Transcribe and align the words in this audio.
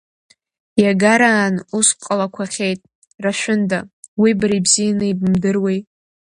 Иагараан 0.83 1.55
ус 1.77 1.89
ҟалақәахьеит, 2.03 2.81
Рашәында, 3.23 3.79
уи 4.21 4.31
бара 4.39 4.55
ибзианы 4.59 5.05
ибымдыруеи… 5.07 5.79